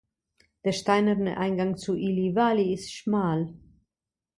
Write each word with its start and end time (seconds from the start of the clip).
Der 0.65 0.71
steinerne 0.71 1.37
Eingang 1.37 1.77
zu 1.77 1.93
Ili 1.95 2.33
Vali 2.33 2.73
ist 2.73 2.91
schmal. 2.91 3.53